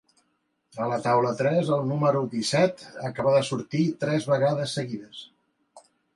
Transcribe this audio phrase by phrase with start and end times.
[0.85, 5.23] A la taula tres el número disset acaba de sortir tres vegades seguides.